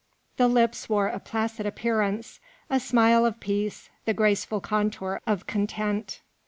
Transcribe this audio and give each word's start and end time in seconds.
The 0.37 0.47
lips 0.47 0.89
wore 0.89 1.09
a 1.09 1.19
placid 1.19 1.67
appearance 1.67 2.39
a 2.71 2.79
smile 2.79 3.23
of 3.23 3.39
peace, 3.39 3.91
the 4.05 4.15
graceful 4.15 4.59
contour 4.59 5.21
of 5.27 5.45
content. 5.45 6.21